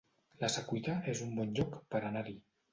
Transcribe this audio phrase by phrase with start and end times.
[0.43, 2.39] La Secuita es un bon lloc per anar-hi